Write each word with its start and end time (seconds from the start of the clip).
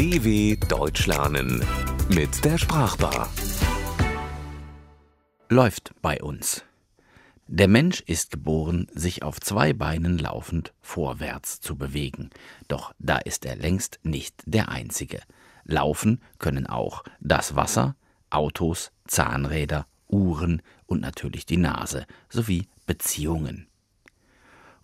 DW 0.00 0.56
Deutsch 0.66 1.06
lernen 1.06 1.62
mit 2.08 2.42
der 2.42 2.56
Sprachbar. 2.56 3.28
läuft 5.50 5.92
bei 6.00 6.22
uns. 6.22 6.64
Der 7.46 7.68
Mensch 7.68 8.00
ist 8.06 8.30
geboren, 8.30 8.86
sich 8.94 9.22
auf 9.22 9.40
zwei 9.40 9.74
Beinen 9.74 10.16
laufend 10.16 10.72
vorwärts 10.80 11.60
zu 11.60 11.76
bewegen. 11.76 12.30
Doch 12.66 12.94
da 12.98 13.18
ist 13.18 13.44
er 13.44 13.56
längst 13.56 14.00
nicht 14.02 14.36
der 14.46 14.70
Einzige. 14.70 15.20
Laufen 15.64 16.22
können 16.38 16.66
auch 16.66 17.04
das 17.20 17.54
Wasser, 17.54 17.94
Autos, 18.30 18.92
Zahnräder, 19.06 19.86
Uhren 20.08 20.62
und 20.86 21.02
natürlich 21.02 21.44
die 21.44 21.58
Nase 21.58 22.06
sowie 22.30 22.68
Beziehungen. 22.86 23.69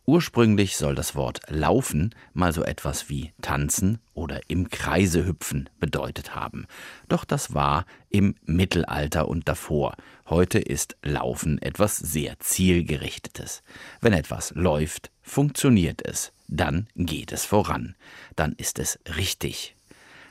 Ursprünglich 0.08 0.76
soll 0.76 0.94
das 0.94 1.16
Wort 1.16 1.40
laufen 1.48 2.14
mal 2.32 2.52
so 2.52 2.62
etwas 2.62 3.08
wie 3.08 3.32
tanzen 3.42 3.98
oder 4.14 4.40
im 4.46 4.68
Kreise 4.68 5.26
hüpfen 5.26 5.68
bedeutet 5.80 6.36
haben. 6.36 6.68
Doch 7.08 7.24
das 7.24 7.54
war 7.54 7.86
im 8.08 8.36
Mittelalter 8.44 9.26
und 9.26 9.48
davor. 9.48 9.96
Heute 10.26 10.60
ist 10.60 10.96
Laufen 11.02 11.60
etwas 11.60 11.96
sehr 11.96 12.38
zielgerichtetes. 12.38 13.64
Wenn 14.00 14.12
etwas 14.12 14.52
läuft, 14.54 15.10
funktioniert 15.22 16.06
es, 16.06 16.32
dann 16.46 16.86
geht 16.94 17.32
es 17.32 17.44
voran, 17.44 17.96
dann 18.36 18.52
ist 18.52 18.78
es 18.78 19.00
richtig. 19.16 19.74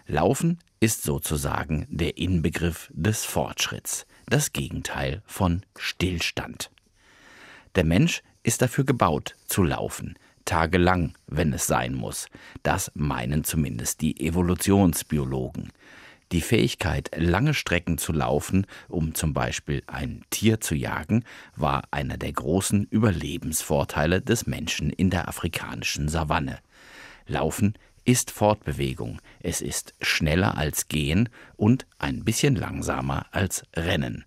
Laufen 0.07 0.59
ist 0.80 1.03
sozusagen 1.03 1.85
der 1.89 2.17
Inbegriff 2.17 2.89
des 2.94 3.25
Fortschritts, 3.25 4.05
das 4.27 4.53
Gegenteil 4.53 5.21
von 5.25 5.63
Stillstand. 5.77 6.71
Der 7.75 7.83
Mensch 7.83 8.21
ist 8.45 8.62
dafür 8.62 8.84
gebaut, 8.84 9.35
zu 9.48 9.63
laufen, 9.63 10.16
tagelang, 10.45 11.13
wenn 11.26 11.52
es 11.52 11.66
sein 11.66 11.95
muss. 11.95 12.27
Das 12.62 12.91
meinen 12.94 13.44
zumindest 13.44 14.02
die 14.02 14.22
Evolutionsbiologen. 14.22 15.72
Die 16.31 16.42
Fähigkeit, 16.42 17.09
lange 17.16 17.56
Strecken 17.56 17.97
zu 17.97 18.14
laufen, 18.14 18.67
um 18.88 19.16
zum 19.16 19.34
Beispiel 19.34 19.81
ein 19.88 20.23
Tier 20.30 20.61
zu 20.61 20.75
jagen, 20.75 21.23
war 21.56 21.88
einer 21.89 22.17
der 22.17 22.34
großen 22.34 22.86
Überlebensvorteile 22.89 24.22
des 24.22 24.45
Menschen 24.45 24.91
in 24.91 25.09
der 25.09 25.28
afrikanischen 25.28 26.08
Savanne. 26.08 26.59
Laufen 27.28 27.73
ist 28.06 28.30
Fortbewegung, 28.30 29.19
es 29.39 29.62
ist 29.62 29.95
schneller 30.02 30.56
als 30.58 30.88
Gehen 30.88 31.30
und 31.58 31.88
ein 31.97 32.23
bisschen 32.23 32.56
langsamer 32.56 33.25
als 33.31 33.64
Rennen. 33.75 34.25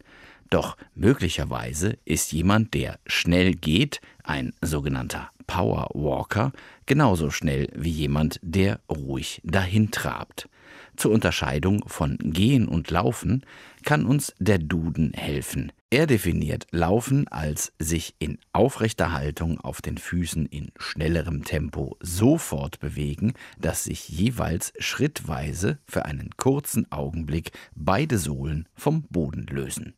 Doch 0.50 0.76
möglicherweise 0.94 1.98
ist 2.04 2.32
jemand, 2.32 2.74
der 2.74 2.98
schnell 3.06 3.54
geht, 3.54 4.00
ein 4.22 4.52
sogenannter 4.62 5.30
Power 5.46 5.88
Walker, 5.94 6.52
genauso 6.86 7.30
schnell 7.30 7.68
wie 7.74 7.90
jemand, 7.90 8.38
der 8.42 8.80
ruhig 8.88 9.40
dahintrabt. 9.44 10.48
Zur 10.96 11.12
Unterscheidung 11.12 11.84
von 11.86 12.18
Gehen 12.18 12.66
und 12.66 12.90
Laufen 12.90 13.44
kann 13.84 14.04
uns 14.04 14.34
der 14.38 14.58
Duden 14.58 15.12
helfen. 15.12 15.72
Er 15.90 16.06
definiert 16.06 16.66
Laufen 16.70 17.28
als 17.28 17.72
sich 17.78 18.14
in 18.18 18.38
aufrechter 18.52 19.12
Haltung 19.12 19.60
auf 19.60 19.80
den 19.80 19.96
Füßen 19.96 20.46
in 20.46 20.70
schnellerem 20.76 21.44
Tempo 21.44 21.96
so 22.00 22.36
fortbewegen, 22.36 23.32
dass 23.58 23.84
sich 23.84 24.08
jeweils 24.08 24.72
schrittweise 24.78 25.78
für 25.86 26.04
einen 26.04 26.30
kurzen 26.36 26.90
Augenblick 26.92 27.52
beide 27.74 28.18
Sohlen 28.18 28.68
vom 28.74 29.02
Boden 29.04 29.46
lösen. 29.46 29.94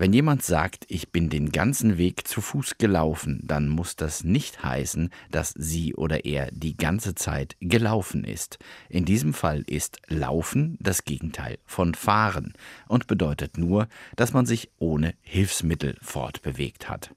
Wenn 0.00 0.12
jemand 0.12 0.44
sagt, 0.44 0.84
ich 0.86 1.10
bin 1.10 1.28
den 1.28 1.50
ganzen 1.50 1.98
Weg 1.98 2.28
zu 2.28 2.40
Fuß 2.40 2.78
gelaufen, 2.78 3.40
dann 3.42 3.66
muss 3.66 3.96
das 3.96 4.22
nicht 4.22 4.62
heißen, 4.62 5.10
dass 5.32 5.52
sie 5.56 5.96
oder 5.96 6.24
er 6.24 6.52
die 6.52 6.76
ganze 6.76 7.16
Zeit 7.16 7.56
gelaufen 7.58 8.22
ist. 8.22 8.60
In 8.88 9.04
diesem 9.04 9.34
Fall 9.34 9.64
ist 9.66 10.00
Laufen 10.06 10.78
das 10.78 11.02
Gegenteil 11.02 11.58
von 11.66 11.96
Fahren 11.96 12.52
und 12.86 13.08
bedeutet 13.08 13.58
nur, 13.58 13.88
dass 14.14 14.32
man 14.32 14.46
sich 14.46 14.70
ohne 14.78 15.14
Hilfsmittel 15.20 15.96
fortbewegt 16.00 16.88
hat. 16.88 17.10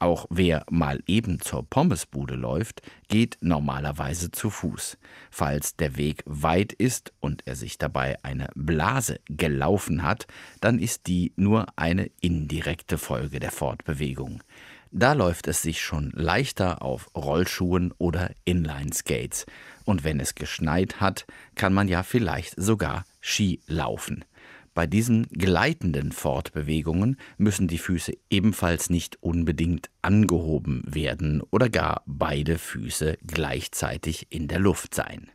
Auch 0.00 0.24
wer 0.30 0.64
mal 0.70 1.02
eben 1.06 1.40
zur 1.40 1.68
Pommesbude 1.68 2.34
läuft, 2.34 2.80
geht 3.08 3.36
normalerweise 3.42 4.30
zu 4.30 4.48
Fuß. 4.48 4.96
Falls 5.30 5.76
der 5.76 5.98
Weg 5.98 6.22
weit 6.24 6.72
ist 6.72 7.12
und 7.20 7.42
er 7.46 7.54
sich 7.54 7.76
dabei 7.76 8.16
eine 8.22 8.48
Blase 8.54 9.20
gelaufen 9.26 10.02
hat, 10.02 10.26
dann 10.62 10.78
ist 10.78 11.06
die 11.06 11.34
nur 11.36 11.66
eine 11.76 12.10
indirekte 12.22 12.96
Folge 12.96 13.40
der 13.40 13.50
Fortbewegung. 13.50 14.42
Da 14.90 15.12
läuft 15.12 15.46
es 15.48 15.60
sich 15.60 15.82
schon 15.82 16.10
leichter 16.14 16.80
auf 16.80 17.14
Rollschuhen 17.14 17.92
oder 17.98 18.30
Inline-Skates. 18.46 19.44
Und 19.84 20.02
wenn 20.02 20.18
es 20.18 20.34
geschneit 20.34 21.00
hat, 21.00 21.26
kann 21.56 21.74
man 21.74 21.88
ja 21.88 22.02
vielleicht 22.02 22.54
sogar 22.56 23.04
Ski 23.20 23.60
laufen. 23.66 24.24
Bei 24.72 24.86
diesen 24.86 25.26
gleitenden 25.28 26.12
Fortbewegungen 26.12 27.16
müssen 27.38 27.66
die 27.66 27.78
Füße 27.78 28.12
ebenfalls 28.30 28.88
nicht 28.88 29.20
unbedingt 29.20 29.90
angehoben 30.00 30.82
werden 30.86 31.42
oder 31.50 31.68
gar 31.68 32.02
beide 32.06 32.56
Füße 32.56 33.18
gleichzeitig 33.26 34.28
in 34.30 34.46
der 34.46 34.60
Luft 34.60 34.94
sein. 34.94 35.30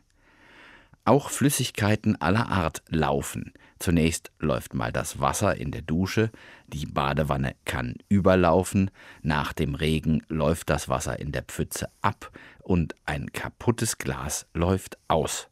Auch 1.04 1.30
Flüssigkeiten 1.30 2.20
aller 2.20 2.48
Art 2.48 2.82
laufen. 2.88 3.52
Zunächst 3.78 4.32
läuft 4.40 4.74
mal 4.74 4.90
das 4.90 5.20
Wasser 5.20 5.56
in 5.56 5.70
der 5.70 5.82
Dusche, 5.82 6.30
die 6.66 6.86
Badewanne 6.86 7.54
kann 7.64 7.94
überlaufen, 8.08 8.90
nach 9.22 9.52
dem 9.52 9.76
Regen 9.76 10.22
läuft 10.28 10.70
das 10.70 10.88
Wasser 10.88 11.20
in 11.20 11.30
der 11.30 11.42
Pfütze 11.42 11.90
ab 12.00 12.32
und 12.60 12.96
ein 13.04 13.30
kaputtes 13.32 13.98
Glas 13.98 14.46
läuft 14.54 14.98
aus. 15.06 15.48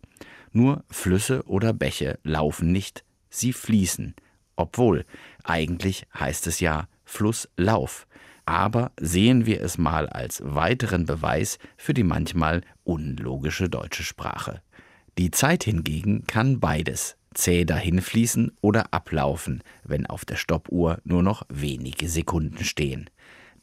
Nur 0.51 0.83
Flüsse 0.91 1.47
oder 1.47 1.73
Bäche 1.73 2.19
laufen 2.25 2.73
nicht, 2.73 3.05
sie 3.39 3.53
fließen, 3.53 4.15
obwohl 4.57 5.05
eigentlich 5.43 6.07
heißt 6.19 6.47
es 6.47 6.61
ja 6.61 6.89
Flusslauf. 7.05 8.07
Aber 8.47 8.93
sehen 9.01 9.47
wir 9.47 9.63
es 9.63 9.79
mal 9.79 10.07
als 10.09 10.43
weiteren 10.45 11.07
Beweis 11.07 11.59
für 11.77 11.95
die 11.95 12.05
manchmal 12.05 12.63
unlogische 12.85 13.71
deutsche 13.71 14.03
Sprache. 14.03 14.63
Die 15.17 15.31
Zeit 15.31 15.65
hingegen 15.65 16.27
kann 16.27 16.61
beides, 16.61 17.17
zäh 17.33 17.65
dahinfließen 17.65 18.57
oder 18.61 18.93
ablaufen, 18.93 19.63
wenn 19.83 20.07
auf 20.07 20.25
der 20.25 20.37
Stoppuhr 20.37 20.99
nur 21.05 21.23
noch 21.23 21.45
wenige 21.49 22.09
Sekunden 22.09 22.65
stehen. 22.65 23.09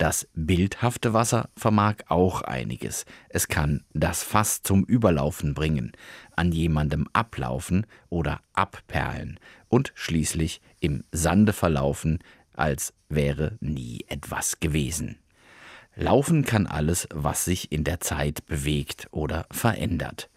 Das 0.02 0.28
bildhafte 0.34 1.14
Wasser 1.14 1.52
vermag 1.56 1.98
auch 2.08 2.42
einiges. 2.42 3.06
Es 3.30 3.50
kann 3.50 3.84
das 3.94 4.24
Fass 4.24 4.64
zum 4.64 4.84
Überlaufen 4.84 5.54
bringen, 5.54 5.92
an 6.36 6.52
jemandem 6.52 7.08
ablaufen 7.14 7.86
oder 8.10 8.42
abperlen 8.54 9.40
und 9.70 9.92
schließlich 9.94 10.60
im 10.80 11.04
Sande 11.12 11.54
verlaufen, 11.54 12.18
als 12.54 12.96
wäre 13.10 13.60
nie 13.60 14.04
etwas 14.08 14.60
gewesen. 14.60 15.20
Laufen 15.94 16.46
kann 16.46 16.66
alles, 16.66 17.08
was 17.14 17.46
sich 17.46 17.72
in 17.72 17.84
der 17.84 18.00
Zeit 18.00 18.44
bewegt 18.48 19.08
oder 19.12 19.46
verändert. 19.52 20.32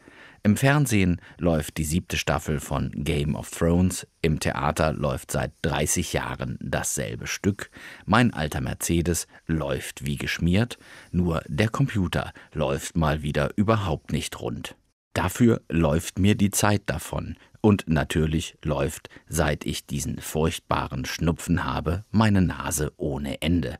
Im 0.46 0.58
Fernsehen 0.58 1.22
läuft 1.38 1.78
die 1.78 1.84
siebte 1.84 2.18
Staffel 2.18 2.60
von 2.60 2.90
Game 2.94 3.34
of 3.34 3.50
Thrones, 3.50 4.06
im 4.20 4.40
Theater 4.40 4.92
läuft 4.92 5.30
seit 5.30 5.52
30 5.62 6.12
Jahren 6.12 6.58
dasselbe 6.60 7.26
Stück, 7.26 7.70
mein 8.04 8.34
alter 8.34 8.60
Mercedes 8.60 9.26
läuft 9.46 10.04
wie 10.04 10.16
geschmiert, 10.16 10.76
nur 11.12 11.42
der 11.48 11.70
Computer 11.70 12.30
läuft 12.52 12.94
mal 12.94 13.22
wieder 13.22 13.52
überhaupt 13.56 14.12
nicht 14.12 14.38
rund. 14.38 14.76
Dafür 15.14 15.62
läuft 15.70 16.18
mir 16.18 16.34
die 16.34 16.50
Zeit 16.50 16.82
davon, 16.86 17.36
und 17.64 17.84
natürlich 17.86 18.58
läuft, 18.62 19.08
seit 19.26 19.64
ich 19.64 19.86
diesen 19.86 20.18
furchtbaren 20.18 21.06
Schnupfen 21.06 21.64
habe, 21.64 22.04
meine 22.10 22.42
Nase 22.42 22.92
ohne 22.98 23.40
Ende. 23.40 23.78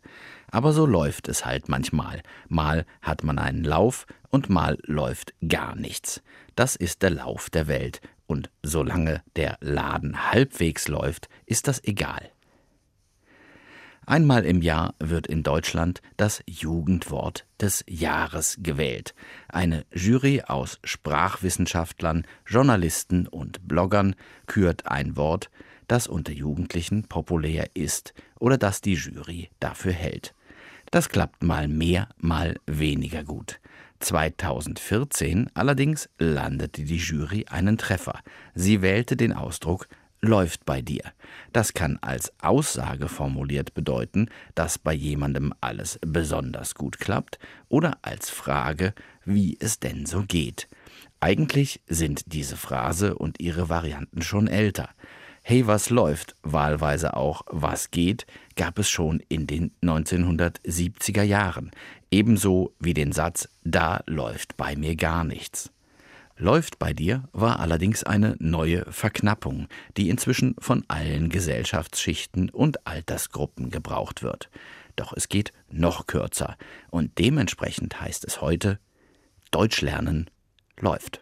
Aber 0.51 0.73
so 0.73 0.87
läuft 0.87 1.29
es 1.29 1.45
halt 1.45 1.69
manchmal. 1.69 2.23
Mal 2.49 2.87
hat 3.03 3.25
man 3.25 3.39
einen 3.39 3.63
Lauf 3.63 4.07
und 4.31 4.49
mal 4.49 4.79
läuft 4.85 5.35
gar 5.47 5.77
nichts. 5.77 6.23
Das 6.57 6.77
ist 6.77 7.03
der 7.03 7.11
Lauf 7.11 7.51
der 7.51 7.67
Welt. 7.69 8.01
Und 8.27 8.49
solange 8.63 9.23
der 9.37 9.59
Laden 9.61 10.33
halbwegs 10.33 10.89
läuft, 10.89 11.29
ist 11.45 11.69
das 11.69 11.85
egal. 11.85 12.31
Einmal 14.07 14.45
im 14.45 14.61
Jahr 14.61 14.95
wird 14.99 15.27
in 15.27 15.43
Deutschland 15.43 16.03
das 16.17 16.43
Jugendwort 16.47 17.47
des 17.61 17.85
Jahres 17.89 18.59
gewählt. 18.63 19.15
Eine 19.49 19.87
Jury 19.93 20.43
aus 20.47 20.79
Sprachwissenschaftlern, 20.85 22.27
Journalisten 22.47 23.27
und 23.27 23.67
Bloggern 23.67 24.15
kürt 24.47 24.87
ein 24.87 25.17
Wort, 25.17 25.51
das 25.89 26.07
unter 26.07 26.33
Jugendlichen 26.33 27.05
populär 27.05 27.71
ist 27.75 28.13
oder 28.39 28.59
das 28.59 28.83
die 28.83 28.95
Jury 28.95 29.51
dafür 29.59 29.93
hält. 29.93 30.35
Das 30.91 31.09
klappt 31.09 31.43
mal 31.43 31.67
mehr, 31.67 32.09
mal 32.19 32.57
weniger 32.67 33.25
gut. 33.25 33.59
2014 34.01 35.51
allerdings 35.55 36.11
landete 36.19 36.85
die 36.85 36.99
Jury 36.99 37.47
einen 37.49 37.79
Treffer. 37.79 38.21
Sie 38.55 38.83
wählte 38.83 39.17
den 39.17 39.33
Ausdruck 39.33 39.89
läuft 40.27 40.65
bei 40.65 40.83
dir. 40.83 41.03
Das 41.53 41.75
kann 41.75 41.99
als 42.01 42.33
Aussage 42.41 43.09
formuliert 43.09 43.75
bedeuten, 43.75 44.29
dass 44.55 44.79
bei 44.79 44.93
jemandem 44.93 45.53
alles 45.61 45.99
besonders 46.03 46.75
gut 46.75 46.99
klappt, 46.99 47.39
oder 47.69 47.99
als 48.03 48.31
Frage, 48.31 48.95
wie 49.25 49.57
es 49.61 49.79
denn 49.79 50.07
so 50.07 50.25
geht. 50.27 50.69
Eigentlich 51.21 51.81
sind 51.87 52.33
diese 52.33 52.57
Phrase 52.57 53.15
und 53.15 53.41
ihre 53.41 53.69
Varianten 53.69 54.23
schon 54.23 54.47
älter. 54.47 54.91
Hey, 55.43 55.67
was 55.67 55.91
läuft, 55.91 56.35
wahlweise 56.43 57.17
auch 57.17 57.43
was 57.47 57.91
geht, 57.91 58.27
gab 58.57 58.79
es 58.79 58.89
schon 58.89 59.21
in 59.29 59.47
den 59.47 59.73
1970er 59.83 61.23
Jahren, 61.23 61.71
ebenso 62.11 62.75
wie 62.81 62.95
den 62.95 63.13
Satz 63.13 63.49
Da 63.63 64.03
läuft 64.07 64.57
bei 64.57 64.75
mir 64.75 64.97
gar 64.97 65.23
nichts. 65.25 65.71
Läuft 66.37 66.81
bei 66.81 66.93
dir 66.93 67.29
war 67.33 67.61
allerdings 67.61 68.03
eine 68.03 68.35
neue 68.41 68.91
Verknappung, 68.91 69.69
die 69.97 70.09
inzwischen 70.09 70.57
von 70.59 70.83
allen 70.89 71.29
Gesellschaftsschichten 71.29 72.51
und 72.51 72.85
Altersgruppen 72.87 73.71
gebraucht 73.71 74.25
wird. 74.25 74.51
Doch 74.97 75.13
es 75.17 75.29
geht 75.29 75.53
noch 75.71 76.07
kürzer 76.07 76.57
und 76.91 77.19
dementsprechend 77.19 78.01
heißt 78.01 78.25
es 78.25 78.41
heute 78.41 78.81
Deutsch 79.53 79.81
lernen 79.81 80.29
läuft. 80.81 81.21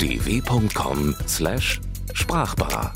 dw.com/sprachbar 0.00 2.92